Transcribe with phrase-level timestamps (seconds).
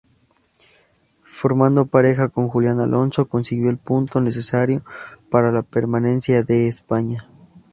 [1.21, 4.83] Formando pareja con Julián Alonso, consiguió el punto necesario
[5.29, 7.29] para la permanencia de España.